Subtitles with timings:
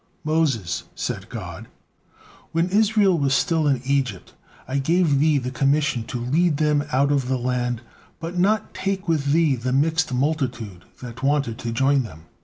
[0.23, 1.67] "Moses," said God,
[2.53, 4.33] "when Israel was still in Egypt,
[4.67, 7.83] I gave thee the commission to lead them out of the land,
[8.19, 12.23] but not take with thee the mixed multitude that wanted to join them.